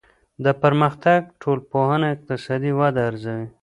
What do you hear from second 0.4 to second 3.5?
د پرمختګ ټولنپوهنه اقتصادي وده ارزوي.